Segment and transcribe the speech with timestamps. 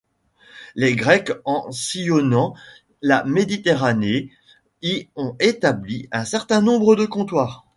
[0.73, 2.55] Les Grecs, en sillonnant
[3.03, 4.31] la Méditerranée,
[4.81, 7.67] y ont établi un certain nombre de comptoirs.